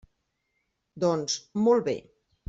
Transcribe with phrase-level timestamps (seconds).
[1.03, 1.35] Doncs,
[1.67, 1.95] molt bé.